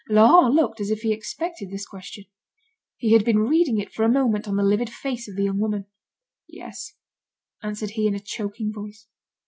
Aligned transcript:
Laurent 0.09 0.55
looked 0.55 0.81
as 0.81 0.89
if 0.89 1.01
he 1.03 1.13
expected 1.13 1.69
this 1.69 1.85
question. 1.85 2.23
He 2.97 3.13
had 3.13 3.23
been 3.23 3.37
reading 3.37 3.77
it 3.77 3.93
for 3.93 4.01
a 4.03 4.09
moment 4.09 4.47
on 4.47 4.55
the 4.55 4.63
livid 4.63 4.89
face 4.89 5.27
of 5.29 5.35
the 5.35 5.43
young 5.43 5.59
woman. 5.59 5.85
"Yes," 6.47 6.95
answered 7.61 7.91
he 7.91 8.07
in 8.07 8.15
a 8.15 8.19
choking 8.19 8.73
voice. 8.73 9.05